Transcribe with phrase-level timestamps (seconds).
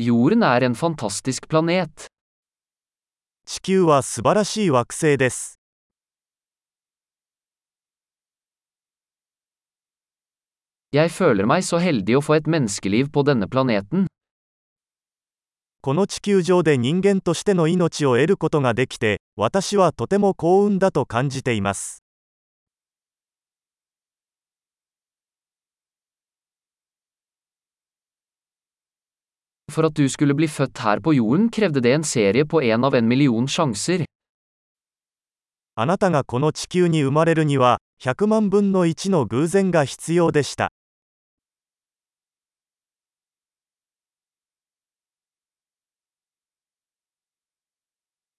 [0.00, 2.06] Jorden er en fantastisk planet.
[3.44, 5.58] 地球は素晴らしい惑星です。
[10.92, 14.06] Jeg føler meg så heldig å få et menneskeliv på denne planeten.
[15.80, 22.04] この地球上で人間としての命を得ることができて、私はとても幸運だと感じています。
[29.77, 32.93] For at du skulle bli født her på jorden krevde det en serie på en av
[32.95, 34.05] en million sjanser.
[35.75, 40.69] あなたがこの地球に生まれるには、100万分の1の偶然が必要でした。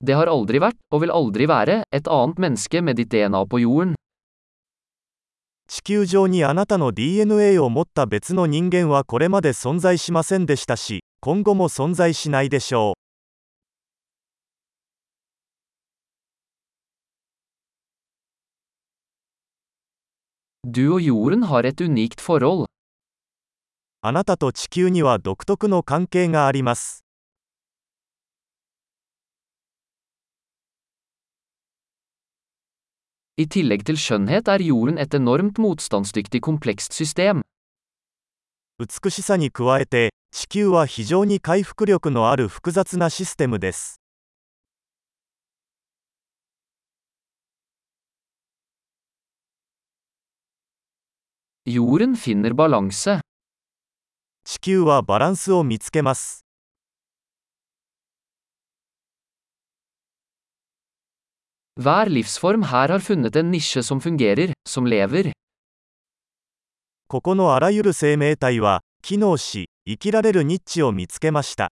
[0.00, 3.58] Det har aldri vært, og vil aldri være, et annet menneske med ditt DNA på
[3.64, 3.94] jorden.
[5.71, 12.99] 地球上にあなたの DNA を持った別の人間はこれまで存在しませんでしたし、今後も存在しないでしょう。
[24.01, 27.08] あなたと地球には独特の関係があります。
[33.39, 37.39] I tillegg til skjønnhet er jorden et enormt motstandsdyktig komplekst system.
[38.77, 44.01] 美しさに加えて、地球は非常に回復力のある複雑なシステムです。
[51.65, 53.21] Jorden finner balanse.
[54.43, 56.48] 地球はバランスを見つけます。
[61.81, 65.31] Hver livsform her har funnet en nisje som ェル
[67.07, 71.69] ここのあらゆる生命体は機能し生きられるニッチを見つけました。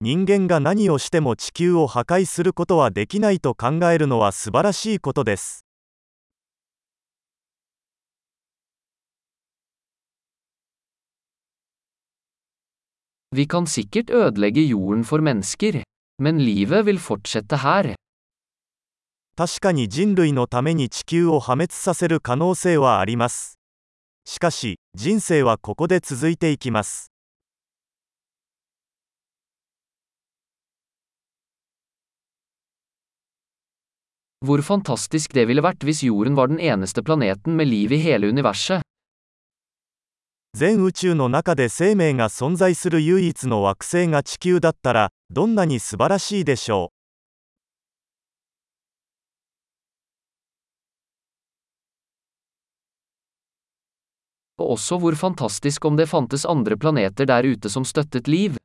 [0.00, 5.63] 人間が何をしても地球を破壊することはできないと考えるのは素晴らしいことです。
[13.35, 15.83] Vi kan sikkert ødelegge jorden for mennesker.
[16.21, 17.95] Men livet vil fortsette her.
[19.37, 23.57] 確かに人類のために地球を破滅させる可能性はあります。
[24.25, 27.09] しかし、人生はここで続いていきます。
[34.43, 38.27] Hvor fantastisk det ville vært hvis jorden var den eneste planeten med liv i hele
[38.27, 38.82] universet.
[40.56, 46.92] 全宇宙の中で生命が存在する唯一の惑星が地球だったら、どんなに素晴らしいでしょ
[54.58, 58.56] う？Og også hvor fantastisk om det fantes andre planeter der ute som støttet liv.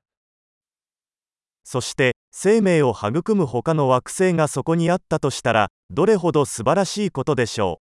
[1.64, 7.89] そして、生命を育む他の惑星がそこにあったとしたら、どれほど素晴らしいことでしょう？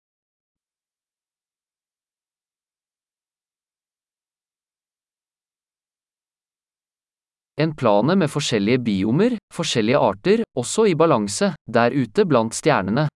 [7.61, 13.09] En plane med forskjellige biomer, forskjellige arter, også i balanse, der ute blant stjernene.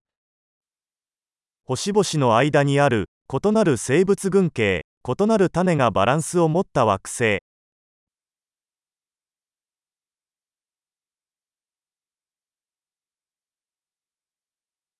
[1.65, 7.39] 星々の間にある、異なる生物群系、異なる種がバランスを持った惑星。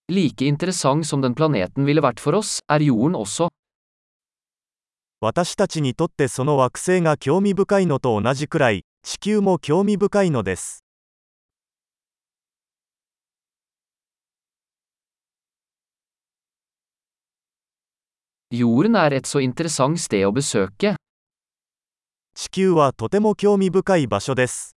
[0.09, 3.49] Like interessant som den planeten ville vært for oss, er jorden også.
[5.21, 10.85] 私たちにとってその惑星が興味深いのと同じくらい、地球も興味深いのです
[22.35, 24.77] 地球はとても興味深い場所です。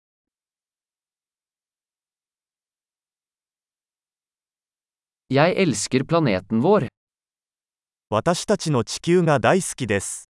[8.10, 10.33] 私たちの地球が大好きです。